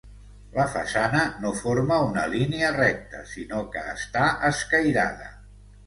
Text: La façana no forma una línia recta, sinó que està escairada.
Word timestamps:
La 0.53 0.63
façana 0.75 1.21
no 1.43 1.51
forma 1.59 1.99
una 2.07 2.25
línia 2.33 2.73
recta, 2.81 3.23
sinó 3.37 3.65
que 3.77 3.87
està 3.97 4.29
escairada. 4.53 5.35